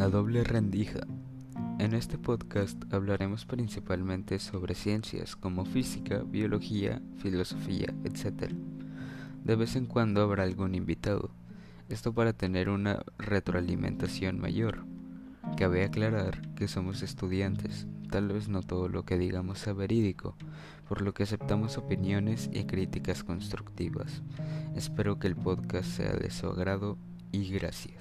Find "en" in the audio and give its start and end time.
1.78-1.92, 9.76-9.84